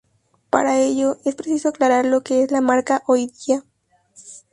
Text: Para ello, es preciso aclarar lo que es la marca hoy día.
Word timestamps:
Para 0.49 0.79
ello, 0.79 1.17
es 1.25 1.35
preciso 1.35 1.69
aclarar 1.69 2.05
lo 2.07 2.21
que 2.23 2.41
es 2.41 2.49
la 2.49 2.59
marca 2.59 3.03
hoy 3.05 3.31
día. 3.45 3.63